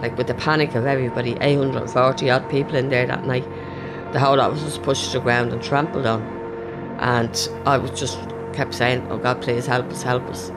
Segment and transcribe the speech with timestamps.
[0.00, 3.44] like with the panic of everybody, 840 odd people in there that night,
[4.12, 6.22] the whole lot was just pushed to the ground and trampled on.
[7.00, 8.18] And I was just
[8.52, 10.50] kept saying, Oh God, please help us, help us.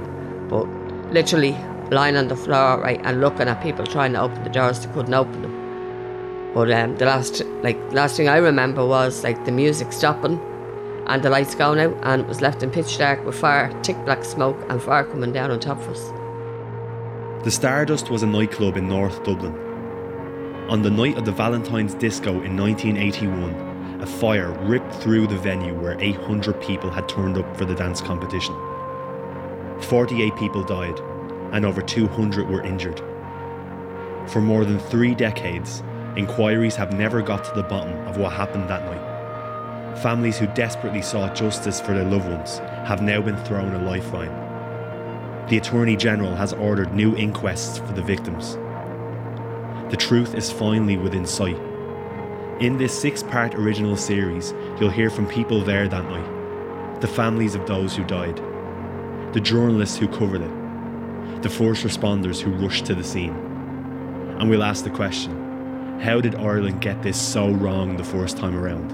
[0.50, 0.64] But
[1.12, 1.52] literally
[1.92, 4.92] lying on the floor, right, and looking at people trying to open the doors, they
[4.94, 6.52] couldn't open them.
[6.54, 10.40] But um, the last, like, last thing I remember was like the music stopping
[11.08, 13.98] and the lights going out, and it was left in pitch dark with fire, thick
[14.06, 16.29] black smoke, and fire coming down on top of us.
[17.42, 19.56] The Stardust was a nightclub in North Dublin.
[20.68, 25.74] On the night of the Valentine's Disco in 1981, a fire ripped through the venue
[25.74, 28.54] where 800 people had turned up for the dance competition.
[29.84, 31.00] 48 people died,
[31.54, 33.00] and over 200 were injured.
[34.28, 35.82] For more than three decades,
[36.18, 39.98] inquiries have never got to the bottom of what happened that night.
[40.00, 44.49] Families who desperately sought justice for their loved ones have now been thrown a lifeline.
[45.50, 48.54] The Attorney General has ordered new inquests for the victims.
[49.90, 51.58] The truth is finally within sight.
[52.60, 57.56] In this six part original series, you'll hear from people there that night, the families
[57.56, 58.38] of those who died,
[59.34, 63.34] the journalists who covered it, the first responders who rushed to the scene.
[64.40, 68.56] And we'll ask the question how did Ireland get this so wrong the first time
[68.56, 68.92] around?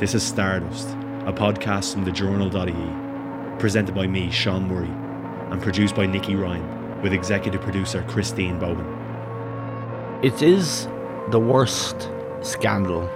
[0.00, 0.88] This is Stardust,
[1.26, 5.05] a podcast from the journal.ie, presented by me, Sean Murray,
[5.50, 10.24] and produced by Nikki Ryan, with executive producer Christine Bohan.
[10.24, 10.88] It is
[11.30, 12.08] the worst
[12.42, 13.08] scandal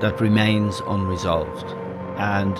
[0.00, 1.66] that remains unresolved.
[2.16, 2.56] And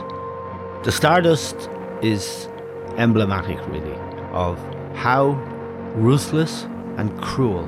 [0.84, 1.68] the Stardust
[2.02, 2.48] is
[2.96, 3.96] emblematic, really,
[4.32, 4.58] of
[4.94, 5.32] how
[5.94, 6.64] ruthless
[6.96, 7.66] and cruel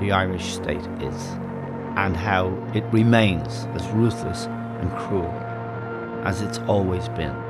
[0.00, 1.26] the Irish state is,
[1.96, 4.46] and how it remains as ruthless
[4.80, 5.30] and cruel
[6.24, 7.45] as it's always been.